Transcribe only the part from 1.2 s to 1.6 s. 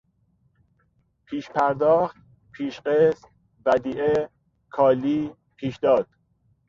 پیش